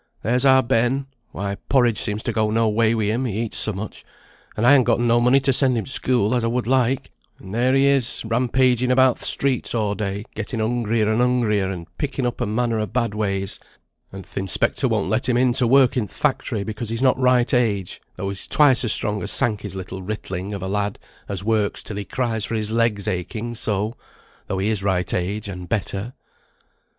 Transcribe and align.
There's 0.23 0.45
our 0.45 0.63
Ben; 0.63 1.05
why, 1.29 1.57
porridge 1.69 1.99
seems 1.99 2.23
to 2.23 2.33
go 2.33 2.49
no 2.49 2.67
way 2.67 2.95
wi' 2.95 3.03
him, 3.03 3.25
he 3.25 3.41
eats 3.41 3.57
so 3.57 3.71
much; 3.71 4.03
and 4.57 4.65
I 4.65 4.71
han 4.71 4.81
gotten 4.83 5.05
no 5.05 5.19
money 5.21 5.39
to 5.41 5.53
send 5.53 5.77
him 5.77 5.85
t' 5.85 5.91
school, 5.91 6.33
as 6.33 6.43
I 6.43 6.47
would 6.47 6.65
like; 6.65 7.11
and 7.37 7.51
there 7.51 7.75
he 7.75 7.85
is, 7.85 8.23
rampaging 8.25 8.89
about 8.89 9.17
th' 9.17 9.25
streets 9.25 9.75
a' 9.75 9.93
day, 9.95 10.25
getting 10.33 10.59
hungrier 10.59 11.07
and 11.11 11.21
hungrier, 11.21 11.69
and 11.69 11.85
picking 11.99 12.25
up 12.25 12.41
a' 12.41 12.47
manner 12.47 12.79
o' 12.79 12.87
bad 12.87 13.13
ways; 13.13 13.59
and 14.11 14.23
th' 14.25 14.37
inspector 14.37 14.87
won't 14.87 15.07
let 15.11 15.29
him 15.29 15.37
in 15.37 15.53
to 15.53 15.67
work 15.67 15.95
in 15.95 16.07
th' 16.07 16.13
factory, 16.13 16.63
because 16.63 16.89
he's 16.89 17.03
not 17.03 17.19
right 17.19 17.53
age; 17.53 18.01
though 18.15 18.29
he's 18.29 18.47
twice 18.47 18.83
as 18.83 18.91
strong 18.91 19.21
as 19.21 19.29
Sankey's 19.29 19.75
little 19.75 20.01
ritling 20.01 20.51
of 20.51 20.63
a 20.63 20.67
lad, 20.67 20.97
as 21.29 21.43
works 21.43 21.83
till 21.83 21.97
he 21.97 22.05
cries 22.05 22.43
for 22.43 22.55
his 22.55 22.71
legs 22.71 23.07
aching 23.07 23.53
so, 23.53 23.95
though 24.47 24.57
he 24.57 24.69
is 24.69 24.81
right 24.81 25.13
age, 25.13 25.47
and 25.47 25.69
better." 25.69 26.13